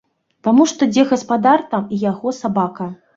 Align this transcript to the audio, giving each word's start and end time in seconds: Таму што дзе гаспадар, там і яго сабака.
Таму 0.45 0.65
што 0.71 0.87
дзе 0.93 1.03
гаспадар, 1.11 1.63
там 1.75 1.85
і 1.93 1.99
яго 2.05 2.33
сабака. 2.39 2.89